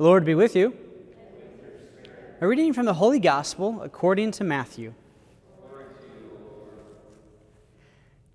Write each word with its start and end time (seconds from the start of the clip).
Lord 0.00 0.24
be 0.24 0.34
with 0.34 0.56
you. 0.56 0.74
A 2.40 2.48
reading 2.48 2.72
from 2.72 2.86
the 2.86 2.94
Holy 2.94 3.18
Gospel 3.18 3.82
according 3.82 4.30
to 4.30 4.44
Matthew. 4.44 4.94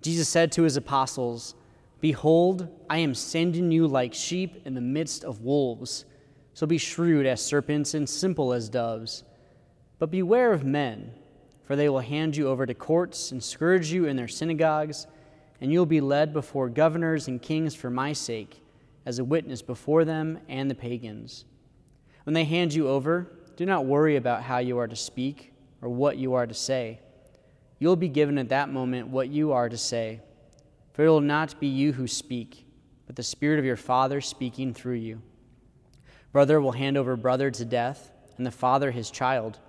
Jesus 0.00 0.28
said 0.28 0.52
to 0.52 0.62
his 0.62 0.76
apostles, 0.76 1.56
Behold, 2.00 2.68
I 2.88 2.98
am 2.98 3.16
sending 3.16 3.72
you 3.72 3.88
like 3.88 4.14
sheep 4.14 4.62
in 4.64 4.74
the 4.74 4.80
midst 4.80 5.24
of 5.24 5.40
wolves. 5.40 6.04
So 6.54 6.68
be 6.68 6.78
shrewd 6.78 7.26
as 7.26 7.44
serpents 7.44 7.94
and 7.94 8.08
simple 8.08 8.52
as 8.52 8.68
doves. 8.68 9.24
But 9.98 10.12
beware 10.12 10.52
of 10.52 10.62
men, 10.62 11.10
for 11.64 11.74
they 11.74 11.88
will 11.88 11.98
hand 11.98 12.36
you 12.36 12.46
over 12.46 12.64
to 12.64 12.74
courts 12.74 13.32
and 13.32 13.42
scourge 13.42 13.90
you 13.90 14.04
in 14.04 14.14
their 14.14 14.28
synagogues, 14.28 15.08
and 15.60 15.72
you 15.72 15.80
will 15.80 15.84
be 15.84 16.00
led 16.00 16.32
before 16.32 16.68
governors 16.68 17.26
and 17.26 17.42
kings 17.42 17.74
for 17.74 17.90
my 17.90 18.12
sake, 18.12 18.62
as 19.04 19.18
a 19.18 19.24
witness 19.24 19.62
before 19.62 20.04
them 20.04 20.38
and 20.48 20.70
the 20.70 20.74
pagans. 20.76 21.44
When 22.26 22.34
they 22.34 22.42
hand 22.42 22.74
you 22.74 22.88
over, 22.88 23.30
do 23.54 23.64
not 23.64 23.86
worry 23.86 24.16
about 24.16 24.42
how 24.42 24.58
you 24.58 24.78
are 24.78 24.88
to 24.88 24.96
speak 24.96 25.52
or 25.80 25.88
what 25.88 26.16
you 26.16 26.34
are 26.34 26.44
to 26.44 26.54
say. 26.54 26.98
You'll 27.78 27.94
be 27.94 28.08
given 28.08 28.36
at 28.36 28.48
that 28.48 28.68
moment 28.68 29.06
what 29.06 29.28
you 29.28 29.52
are 29.52 29.68
to 29.68 29.78
say, 29.78 30.22
for 30.92 31.04
it 31.04 31.08
will 31.08 31.20
not 31.20 31.60
be 31.60 31.68
you 31.68 31.92
who 31.92 32.08
speak, 32.08 32.66
but 33.06 33.14
the 33.14 33.22
Spirit 33.22 33.60
of 33.60 33.64
your 33.64 33.76
Father 33.76 34.20
speaking 34.20 34.74
through 34.74 34.96
you. 34.96 35.22
Brother 36.32 36.60
will 36.60 36.72
hand 36.72 36.96
over 36.96 37.14
brother 37.14 37.52
to 37.52 37.64
death, 37.64 38.10
and 38.36 38.44
the 38.44 38.50
father 38.50 38.90
his 38.90 39.12
child. 39.12 39.60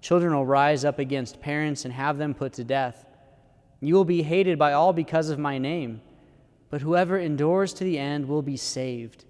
Children 0.00 0.32
will 0.32 0.46
rise 0.46 0.84
up 0.84 1.00
against 1.00 1.40
parents 1.40 1.84
and 1.84 1.92
have 1.92 2.18
them 2.18 2.34
put 2.34 2.52
to 2.52 2.62
death. 2.62 3.04
You 3.80 3.94
will 3.96 4.04
be 4.04 4.22
hated 4.22 4.60
by 4.60 4.74
all 4.74 4.92
because 4.92 5.28
of 5.28 5.40
my 5.40 5.58
name, 5.58 6.02
but 6.70 6.82
whoever 6.82 7.18
endures 7.18 7.72
to 7.74 7.82
the 7.84 7.98
end 7.98 8.28
will 8.28 8.42
be 8.42 8.56
saved. 8.56 9.24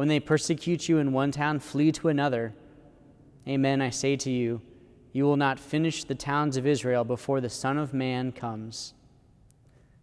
When 0.00 0.08
they 0.08 0.18
persecute 0.18 0.88
you 0.88 0.96
in 0.96 1.12
one 1.12 1.30
town, 1.30 1.60
flee 1.60 1.92
to 1.92 2.08
another. 2.08 2.54
Amen, 3.46 3.82
I 3.82 3.90
say 3.90 4.16
to 4.16 4.30
you, 4.30 4.62
you 5.12 5.24
will 5.24 5.36
not 5.36 5.60
finish 5.60 6.04
the 6.04 6.14
towns 6.14 6.56
of 6.56 6.66
Israel 6.66 7.04
before 7.04 7.42
the 7.42 7.50
Son 7.50 7.76
of 7.76 7.92
Man 7.92 8.32
comes. 8.32 8.94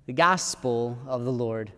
The 0.05 0.13
Gospel 0.13 0.99
of 1.07 1.25
the 1.25 1.31
Lord. 1.31 1.71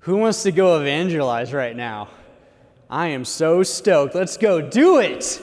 Who 0.00 0.16
wants 0.18 0.42
to 0.42 0.52
go 0.52 0.78
evangelize 0.78 1.54
right 1.54 1.74
now? 1.74 2.10
I 2.90 3.06
am 3.06 3.24
so 3.24 3.62
stoked. 3.62 4.14
Let's 4.14 4.36
go 4.36 4.60
do 4.60 4.98
it. 4.98 5.40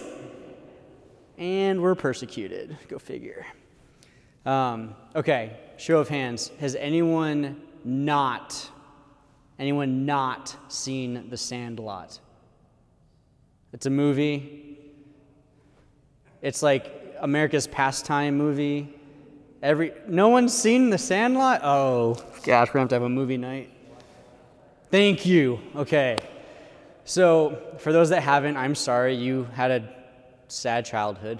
And 1.39 1.81
we're 1.81 1.95
persecuted. 1.95 2.77
Go 2.87 2.99
figure. 2.99 3.47
Um, 4.45 4.95
okay, 5.15 5.57
show 5.77 5.99
of 5.99 6.09
hands. 6.09 6.51
Has 6.59 6.75
anyone 6.75 7.61
not, 7.83 8.69
anyone 9.59 10.05
not 10.05 10.55
seen 10.67 11.29
The 11.29 11.37
Sandlot? 11.37 12.19
It's 13.73 13.85
a 13.85 13.89
movie. 13.89 14.77
It's 16.41 16.63
like 16.63 17.15
America's 17.19 17.67
pastime 17.67 18.37
movie. 18.37 18.93
Every 19.61 19.93
no 20.07 20.29
one's 20.29 20.53
seen 20.53 20.89
The 20.89 20.97
Sandlot. 20.97 21.61
Oh 21.63 22.15
gosh, 22.43 22.69
we're 22.69 22.73
gonna 22.73 22.79
have 22.81 22.89
to 22.89 22.95
have 22.95 23.03
a 23.03 23.09
movie 23.09 23.37
night. 23.37 23.69
Thank 24.89 25.25
you. 25.25 25.59
Okay. 25.75 26.17
So 27.05 27.61
for 27.77 27.93
those 27.93 28.09
that 28.09 28.21
haven't, 28.21 28.57
I'm 28.57 28.75
sorry 28.75 29.15
you 29.15 29.47
had 29.53 29.71
a 29.71 29.89
sad 30.47 30.85
childhood. 30.85 31.39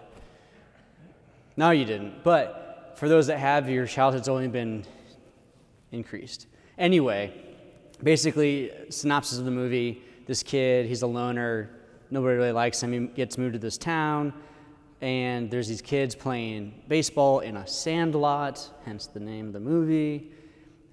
No, 1.58 1.72
you 1.72 1.84
didn't. 1.84 2.24
But 2.24 2.71
for 2.96 3.10
those 3.10 3.28
that 3.28 3.38
have, 3.38 3.70
your 3.70 3.86
childhood's 3.86 4.30
only 4.30 4.48
been 4.48 4.86
increased. 5.92 6.48
Anyway, 6.78 7.34
basically, 8.04 8.72
synopsis 8.90 9.38
of 9.38 9.46
the 9.46 9.52
movie 9.52 10.02
this 10.26 10.44
kid, 10.44 10.86
he's 10.86 11.02
a 11.02 11.08
loner, 11.08 11.70
nobody 12.10 12.38
really 12.38 12.52
likes 12.52 12.82
him. 12.82 12.94
He 12.94 13.00
gets 13.08 13.38
moved 13.38 13.54
to 13.54 13.60
this 13.60 13.78
town, 13.78 14.34
and 15.02 15.50
there's 15.50 15.68
these 15.68 15.82
kids 15.82 16.16
playing 16.16 16.84
baseball 16.88 17.40
in 17.40 17.58
a 17.58 17.68
sandlot, 17.68 18.70
hence 18.86 19.08
the 19.08 19.20
name 19.20 19.48
of 19.48 19.54
the 19.54 19.60
movie. 19.60 20.32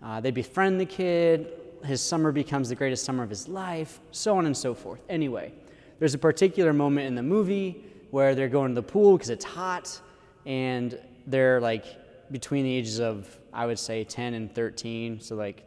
Uh, 0.03 0.21
they 0.21 0.31
befriend 0.31 0.81
the 0.81 0.87
kid. 0.87 1.53
His 1.84 2.00
summer 2.00 2.33
becomes 2.33 2.69
the 2.69 2.75
greatest 2.75 3.05
summer 3.05 3.23
of 3.23 3.31
his 3.31 3.47
life, 3.47 4.00
so 4.11 4.37
on 4.37 4.47
and 4.47 4.56
so 4.56 4.75
forth. 4.75 5.03
Anyway, 5.09 5.53
there's 5.99 6.15
a 6.15 6.19
particular 6.19 6.73
moment 6.73 7.06
in 7.06 7.15
the 7.15 7.23
movie 7.23 7.84
where 8.11 8.34
they're 8.34 8.49
going 8.49 8.75
to 8.75 8.75
the 8.75 8.83
pool 8.83 9.17
because 9.17 9.31
it's 9.31 9.44
hot, 9.44 10.00
and 10.47 10.99
they're 11.28 11.61
like 11.61 11.84
between 12.31 12.65
the 12.65 12.75
ages 12.75 13.00
of 13.00 13.39
I 13.53 13.66
would 13.66 13.78
say 13.78 14.05
10 14.05 14.34
and 14.34 14.55
13, 14.55 15.21
so 15.21 15.37
like 15.37 15.65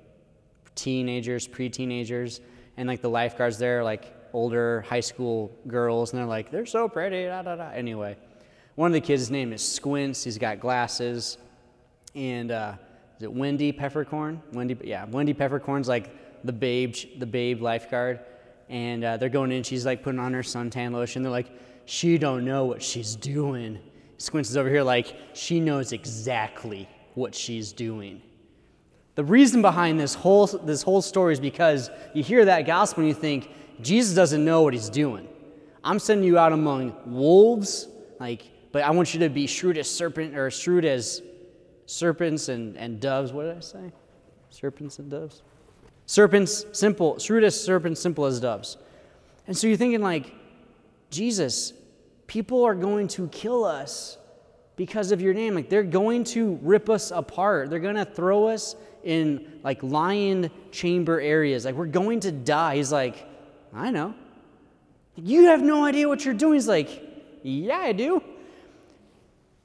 teenagers, 0.75 1.47
pre-teenagers, 1.47 2.41
and 2.77 2.88
like 2.88 3.01
the 3.01 3.09
lifeguards 3.09 3.57
there 3.57 3.83
like 3.83 4.16
older 4.33 4.81
high 4.81 5.00
school 5.00 5.51
girls, 5.67 6.11
and 6.11 6.19
they're 6.19 6.27
like 6.27 6.51
they're 6.51 6.66
so 6.66 6.88
pretty. 6.88 7.25
Da, 7.25 7.41
da, 7.41 7.55
da. 7.55 7.69
Anyway, 7.69 8.17
one 8.75 8.88
of 8.88 8.94
the 8.94 9.01
kids' 9.01 9.23
his 9.23 9.31
name 9.31 9.53
is 9.53 9.66
Squints. 9.66 10.23
He's 10.23 10.38
got 10.38 10.59
glasses, 10.59 11.38
and 12.16 12.51
uh, 12.51 12.73
is 13.17 13.23
it 13.23 13.33
Wendy 13.33 13.71
Peppercorn? 13.71 14.41
Wendy, 14.53 14.77
yeah, 14.83 15.05
Wendy 15.05 15.33
Peppercorn's 15.33 15.88
like 15.88 16.45
the 16.45 16.53
babe, 16.53 16.95
the 17.17 17.25
babe 17.25 17.61
lifeguard, 17.61 18.19
and 18.69 19.03
uh, 19.03 19.17
they're 19.17 19.29
going 19.29 19.51
in. 19.51 19.63
She's 19.63 19.85
like 19.85 20.03
putting 20.03 20.19
on 20.19 20.33
her 20.33 20.41
suntan 20.41 20.91
lotion. 20.94 21.23
They're 21.23 21.31
like, 21.31 21.51
she 21.85 22.17
don't 22.17 22.45
know 22.45 22.66
what 22.66 22.81
she's 22.81 23.16
doing. 23.16 23.79
Squints 24.21 24.49
is 24.49 24.57
over 24.57 24.69
here 24.69 24.83
like 24.83 25.15
she 25.33 25.59
knows 25.59 25.91
exactly 25.91 26.87
what 27.15 27.33
she's 27.33 27.73
doing. 27.73 28.21
The 29.15 29.23
reason 29.23 29.61
behind 29.61 29.99
this 29.99 30.13
whole, 30.13 30.47
this 30.47 30.81
whole 30.81 31.01
story 31.01 31.33
is 31.33 31.39
because 31.39 31.89
you 32.13 32.23
hear 32.23 32.45
that 32.45 32.65
gospel 32.65 33.01
and 33.01 33.09
you 33.09 33.15
think, 33.15 33.49
Jesus 33.81 34.15
doesn't 34.15 34.45
know 34.45 34.61
what 34.61 34.73
he's 34.73 34.89
doing. 34.89 35.27
I'm 35.83 35.99
sending 35.99 36.25
you 36.25 36.37
out 36.37 36.53
among 36.53 36.95
wolves, 37.05 37.87
like, 38.19 38.43
but 38.71 38.83
I 38.83 38.91
want 38.91 39.13
you 39.13 39.19
to 39.21 39.29
be 39.29 39.47
shrewd 39.47 39.77
as 39.77 39.89
serpent 39.89 40.38
or 40.38 40.49
shrewd 40.51 40.85
as 40.85 41.21
serpents 41.88 42.47
and, 42.47 42.77
and 42.77 42.99
doves. 42.99 43.33
What 43.33 43.43
did 43.43 43.57
I 43.57 43.59
say? 43.59 43.91
Serpents 44.49 44.99
and 44.99 45.09
doves? 45.09 45.41
Serpents, 46.05 46.65
simple, 46.71 47.17
shrewd 47.19 47.43
as 47.43 47.61
serpents, 47.61 47.99
simple 47.99 48.25
as 48.25 48.39
doves. 48.39 48.77
And 49.47 49.57
so 49.57 49.67
you're 49.67 49.77
thinking, 49.77 50.01
like, 50.01 50.33
Jesus, 51.09 51.73
people 52.31 52.64
are 52.64 52.74
going 52.74 53.09
to 53.09 53.28
kill 53.28 53.66
us 53.66 54.18
because 54.78 55.12
of 55.12 55.22
your 55.22 55.34
name. 55.34 55.53
Like 55.53 55.68
they're 55.68 55.84
going 55.84 56.24
to 56.36 56.58
rip 56.62 56.90
us 56.90 57.12
apart. 57.12 57.69
They're 57.69 57.80
going 57.80 57.96
to 57.96 58.06
throw 58.06 58.47
us 58.47 58.78
in 59.03 59.59
like 59.64 59.84
lion 59.84 60.50
chamber 60.72 61.19
areas. 61.19 61.66
Like 61.66 61.75
we're 61.75 61.88
going 61.88 62.22
to 62.22 62.31
die. 62.31 62.78
He's 62.78 62.90
like, 62.90 63.28
I 63.74 63.92
know. 63.92 64.16
You 65.18 65.47
have 65.47 65.62
no 65.62 65.84
idea 65.84 66.08
what 66.08 66.24
you're 66.24 66.34
doing. 66.34 66.53
He's 66.53 66.69
like, 66.69 67.03
Yeah, 67.44 67.80
I 67.80 67.92
do. 67.92 68.24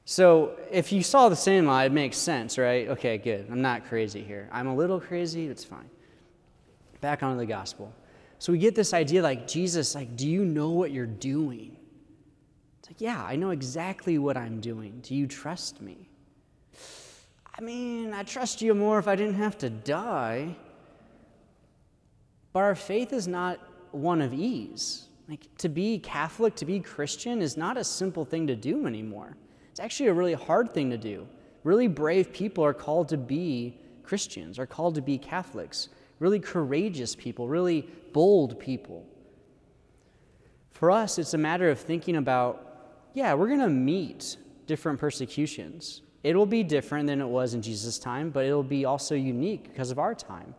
So 0.05 0.59
if 0.73 0.91
you 0.91 1.05
saw 1.05 1.29
The 1.29 1.37
Sandlot, 1.37 1.87
it 1.87 1.93
makes 1.93 2.17
sense, 2.17 2.59
right? 2.59 2.89
Okay, 2.89 3.17
good. 3.17 3.47
I'm 3.49 3.63
not 3.63 3.85
crazy 3.85 4.25
here. 4.25 4.49
I'm 4.51 4.67
a 4.67 4.75
little 4.75 4.99
crazy. 4.99 5.47
It's 5.47 5.63
fine. 5.65 5.89
Back 7.01 7.23
onto 7.23 7.39
the 7.39 7.47
gospel. 7.47 7.93
So 8.41 8.53
we 8.53 8.59
get 8.59 8.75
this 8.75 8.93
idea 8.93 9.23
like, 9.23 9.47
Jesus, 9.47 9.95
like, 9.95 10.17
do 10.17 10.29
you 10.29 10.45
know 10.45 10.71
what 10.71 10.91
you're 10.91 11.07
doing? 11.07 11.77
It's 12.87 12.93
like, 12.93 13.01
yeah, 13.01 13.25
I 13.25 13.35
know 13.35 13.51
exactly 13.51 14.17
what 14.17 14.37
I'm 14.37 14.61
doing. 14.61 15.01
Do 15.03 15.17
you 15.17 15.27
trust 15.27 15.81
me? 15.81 16.09
I 17.59 17.61
mean, 17.61 18.13
I 18.13 18.23
trust 18.23 18.63
you 18.63 18.75
more 18.75 19.01
if 19.01 19.09
I 19.09 19.17
didn't 19.17 19.35
have 19.35 19.59
to 19.59 19.71
die. 19.71 20.55
But 22.53 22.61
our 22.61 22.77
faith 22.77 23.13
is 23.13 23.27
not 23.27 23.59
one 23.91 24.23
of 24.23 24.33
ease. 24.33 25.09
Like, 25.29 25.49
to 25.59 25.69
be 25.69 25.99
Catholic, 25.99 26.55
to 26.57 26.65
be 26.65 26.79
Christian, 26.79 27.43
is 27.43 27.57
not 27.57 27.77
a 27.77 27.83
simple 27.83 28.25
thing 28.25 28.47
to 28.47 28.55
do 28.55 28.87
anymore. 28.87 29.37
It's 29.73 29.81
actually 29.81 30.11
a 30.11 30.15
really 30.15 30.35
hard 30.35 30.73
thing 30.73 30.89
to 30.91 30.97
do. 30.97 31.27
Really 31.65 31.89
brave 31.89 32.33
people 32.33 32.65
are 32.65 32.73
called 32.73 33.09
to 33.09 33.17
be 33.17 33.81
Christians, 34.05 34.61
are 34.61 34.67
called 34.67 34.95
to 34.95 35.03
be 35.03 35.19
Catholics. 35.19 35.89
Really 36.21 36.39
courageous 36.39 37.17
people, 37.17 37.49
really 37.49 37.89
bold 38.13 38.61
people. 38.61 39.05
For 40.71 40.93
us, 40.93 41.19
it's 41.19 41.35
a 41.35 41.39
matter 41.39 41.69
of 41.69 41.81
thinking 41.81 42.15
about 42.15 42.66
yeah, 43.17 43.33
we're 43.33 43.49
going 43.49 43.61
to 43.61 43.71
meet 43.71 44.37
different 44.67 45.01
persecutions. 45.01 46.03
It 46.23 46.37
will 46.37 46.45
be 46.45 46.63
different 46.63 47.07
than 47.07 47.23
it 47.23 47.27
was 47.27 47.55
in 47.55 47.63
Jesus' 47.63 47.99
time, 47.99 48.29
but 48.29 48.45
it'll 48.45 48.63
be 48.63 48.85
also 48.85 49.15
unique 49.15 49.71
because 49.73 49.91
of 49.91 49.99
our 49.99 50.15
time. 50.15 50.55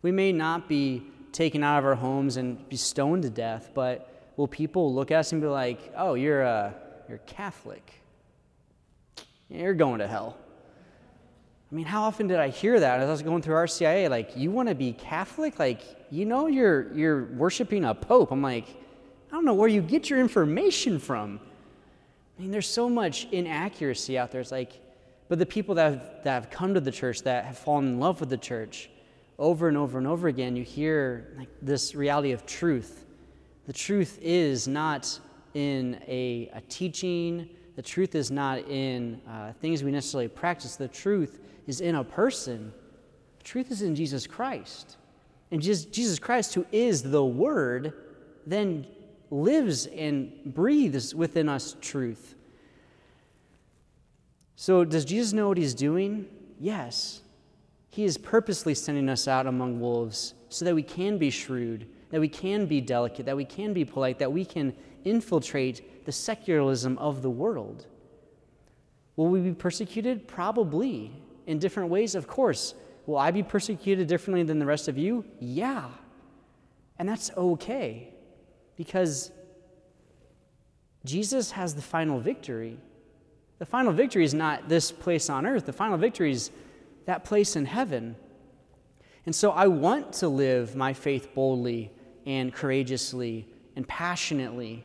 We 0.00 0.10
may 0.10 0.32
not 0.32 0.70
be 0.70 1.02
taken 1.32 1.62
out 1.62 1.78
of 1.78 1.84
our 1.84 1.96
homes 1.96 2.38
and 2.38 2.66
be 2.70 2.76
stoned 2.76 3.24
to 3.24 3.30
death, 3.30 3.72
but 3.74 4.32
will 4.38 4.48
people 4.48 4.94
look 4.94 5.10
at 5.10 5.18
us 5.18 5.32
and 5.32 5.42
be 5.42 5.46
like, 5.46 5.92
"Oh, 5.94 6.14
you're 6.14 6.40
a 6.40 6.74
you're 7.10 7.18
Catholic. 7.26 7.92
You're 9.50 9.74
going 9.74 9.98
to 9.98 10.06
hell." 10.06 10.38
I 11.70 11.74
mean, 11.74 11.84
how 11.84 12.04
often 12.04 12.26
did 12.26 12.38
I 12.38 12.48
hear 12.48 12.80
that 12.80 13.00
as 13.00 13.08
I 13.08 13.12
was 13.12 13.22
going 13.22 13.42
through 13.42 13.56
RCIA? 13.56 14.08
Like, 14.08 14.34
you 14.34 14.50
want 14.50 14.70
to 14.70 14.74
be 14.74 14.94
Catholic? 14.94 15.58
Like, 15.58 15.82
you 16.10 16.24
know, 16.24 16.46
you're 16.46 16.90
you're 16.94 17.24
worshiping 17.34 17.84
a 17.84 17.94
pope. 17.94 18.30
I'm 18.30 18.40
like, 18.40 18.66
I 19.34 19.36
don't 19.36 19.46
know 19.46 19.54
where 19.54 19.68
you 19.68 19.82
get 19.82 20.08
your 20.08 20.20
information 20.20 21.00
from. 21.00 21.40
I 22.38 22.42
mean, 22.42 22.52
there's 22.52 22.68
so 22.68 22.88
much 22.88 23.26
inaccuracy 23.32 24.16
out 24.16 24.30
there. 24.30 24.40
It's 24.40 24.52
like, 24.52 24.74
But 25.28 25.40
the 25.40 25.46
people 25.46 25.74
that 25.74 25.90
have, 25.90 26.22
that 26.22 26.30
have 26.30 26.50
come 26.50 26.72
to 26.72 26.80
the 26.80 26.92
church, 26.92 27.22
that 27.22 27.44
have 27.44 27.58
fallen 27.58 27.88
in 27.88 27.98
love 27.98 28.20
with 28.20 28.28
the 28.28 28.36
church, 28.36 28.90
over 29.36 29.66
and 29.66 29.76
over 29.76 29.98
and 29.98 30.06
over 30.06 30.28
again, 30.28 30.54
you 30.54 30.62
hear 30.62 31.34
like, 31.36 31.48
this 31.60 31.96
reality 31.96 32.30
of 32.30 32.46
truth. 32.46 33.06
The 33.66 33.72
truth 33.72 34.20
is 34.22 34.68
not 34.68 35.18
in 35.54 36.00
a, 36.06 36.48
a 36.54 36.60
teaching, 36.68 37.48
the 37.74 37.82
truth 37.82 38.14
is 38.14 38.30
not 38.30 38.60
in 38.68 39.20
uh, 39.28 39.52
things 39.54 39.82
we 39.82 39.90
necessarily 39.90 40.28
practice. 40.28 40.76
The 40.76 40.86
truth 40.86 41.40
is 41.66 41.80
in 41.80 41.96
a 41.96 42.04
person. 42.04 42.72
The 43.38 43.44
truth 43.44 43.72
is 43.72 43.82
in 43.82 43.96
Jesus 43.96 44.28
Christ. 44.28 44.96
And 45.50 45.60
Jesus 45.60 46.20
Christ, 46.20 46.54
who 46.54 46.64
is 46.70 47.02
the 47.02 47.24
Word, 47.24 47.94
then 48.46 48.86
lives 49.30 49.86
and 49.86 50.32
breathes 50.44 51.14
within 51.14 51.48
us 51.48 51.76
truth. 51.80 52.34
So, 54.56 54.84
does 54.84 55.04
Jesus 55.04 55.32
know 55.32 55.48
what 55.48 55.58
he's 55.58 55.74
doing? 55.74 56.26
Yes. 56.60 57.20
He 57.90 58.04
is 58.04 58.16
purposely 58.16 58.74
sending 58.74 59.08
us 59.08 59.28
out 59.28 59.46
among 59.46 59.80
wolves 59.80 60.34
so 60.48 60.64
that 60.64 60.74
we 60.74 60.82
can 60.82 61.18
be 61.18 61.30
shrewd, 61.30 61.86
that 62.10 62.20
we 62.20 62.28
can 62.28 62.66
be 62.66 62.80
delicate, 62.80 63.26
that 63.26 63.36
we 63.36 63.44
can 63.44 63.72
be 63.72 63.84
polite, 63.84 64.18
that 64.18 64.32
we 64.32 64.44
can 64.44 64.74
infiltrate 65.04 66.04
the 66.06 66.12
secularism 66.12 66.96
of 66.98 67.22
the 67.22 67.30
world. 67.30 67.86
Will 69.16 69.28
we 69.28 69.40
be 69.40 69.52
persecuted? 69.52 70.26
Probably. 70.26 71.12
In 71.46 71.58
different 71.58 71.90
ways, 71.90 72.14
of 72.14 72.26
course. 72.26 72.74
Will 73.06 73.18
I 73.18 73.30
be 73.30 73.42
persecuted 73.42 74.08
differently 74.08 74.44
than 74.44 74.58
the 74.58 74.66
rest 74.66 74.88
of 74.88 74.96
you? 74.96 75.24
Yeah. 75.38 75.88
And 76.98 77.08
that's 77.08 77.30
okay 77.36 78.13
because 78.76 79.30
Jesus 81.04 81.52
has 81.52 81.74
the 81.74 81.82
final 81.82 82.18
victory. 82.18 82.78
The 83.58 83.66
final 83.66 83.92
victory 83.92 84.24
is 84.24 84.34
not 84.34 84.68
this 84.68 84.90
place 84.90 85.30
on 85.30 85.46
earth, 85.46 85.66
the 85.66 85.72
final 85.72 85.98
victory 85.98 86.32
is 86.32 86.50
that 87.06 87.24
place 87.24 87.56
in 87.56 87.66
heaven. 87.66 88.16
And 89.26 89.34
so 89.34 89.50
I 89.52 89.66
want 89.68 90.12
to 90.14 90.28
live 90.28 90.76
my 90.76 90.92
faith 90.92 91.34
boldly 91.34 91.90
and 92.26 92.52
courageously 92.52 93.46
and 93.76 93.86
passionately 93.86 94.84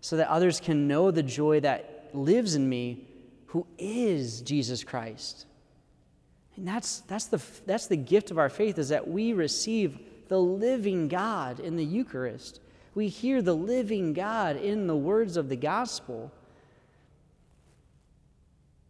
so 0.00 0.16
that 0.16 0.28
others 0.28 0.60
can 0.60 0.88
know 0.88 1.10
the 1.10 1.22
joy 1.22 1.60
that 1.60 2.10
lives 2.12 2.54
in 2.54 2.68
me, 2.68 3.06
who 3.46 3.66
is 3.78 4.40
Jesus 4.40 4.82
Christ. 4.84 5.46
And 6.56 6.66
that's, 6.66 7.00
that's, 7.00 7.26
the, 7.26 7.40
that's 7.66 7.86
the 7.86 7.96
gift 7.96 8.30
of 8.30 8.38
our 8.38 8.48
faith 8.48 8.78
is 8.78 8.88
that 8.88 9.06
we 9.06 9.32
receive 9.32 9.98
the 10.28 10.40
living 10.40 11.08
God 11.08 11.60
in 11.60 11.76
the 11.76 11.84
Eucharist. 11.84 12.60
We 12.96 13.08
hear 13.08 13.42
the 13.42 13.54
living 13.54 14.14
God 14.14 14.56
in 14.56 14.86
the 14.86 14.96
words 14.96 15.36
of 15.36 15.50
the 15.50 15.56
gospel. 15.56 16.32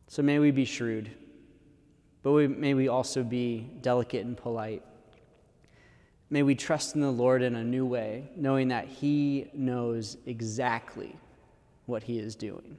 So 0.07 0.23
may 0.23 0.39
we 0.39 0.53
be 0.53 0.65
shrewd, 0.65 1.11
but 2.23 2.31
we, 2.31 2.47
may 2.47 2.75
we 2.75 2.87
also 2.87 3.25
be 3.25 3.69
delicate 3.81 4.25
and 4.25 4.37
polite. 4.37 4.85
May 6.31 6.45
we 6.45 6.55
trust 6.55 6.95
in 6.95 7.01
the 7.01 7.11
Lord 7.11 7.43
in 7.43 7.57
a 7.57 7.65
new 7.65 7.85
way, 7.85 8.31
knowing 8.37 8.69
that 8.69 8.87
He 8.87 9.51
knows 9.53 10.19
exactly 10.25 11.17
what 11.87 12.05
He 12.05 12.21
is 12.21 12.37
doing. 12.37 12.77